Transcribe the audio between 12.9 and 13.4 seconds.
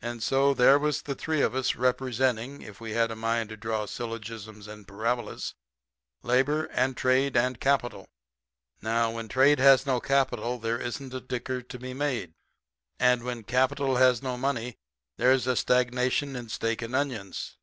And